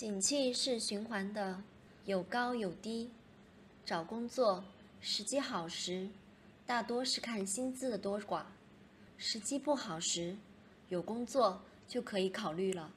[0.00, 1.62] 景气是循环的
[2.06, 3.10] 有高有低。
[3.84, 4.64] 找工作
[4.98, 6.08] 时机好时
[6.64, 8.44] 大多是看薪资的多寡。
[9.18, 10.38] 时机不好时
[10.88, 12.90] 有工作就可以考虑了。